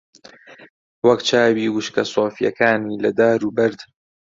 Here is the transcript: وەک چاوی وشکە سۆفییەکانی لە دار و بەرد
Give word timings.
وەک 1.07 1.19
چاوی 1.29 1.67
وشکە 1.75 2.03
سۆفییەکانی 2.13 3.01
لە 3.03 3.11
دار 3.19 3.39
و 3.43 3.49
بەرد 3.57 3.79